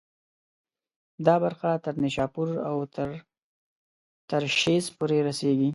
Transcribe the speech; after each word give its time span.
دا 1.25 1.35
برخه 1.43 1.69
تر 1.83 1.95
نیشاپور 2.03 2.49
او 2.69 2.77
ترشیز 4.29 4.85
پورې 4.97 5.17
رسېږي. 5.27 5.69